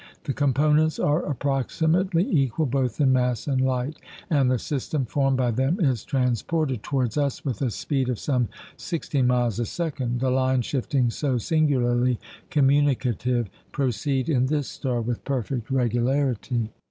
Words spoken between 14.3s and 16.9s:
this star, with perfect regularity.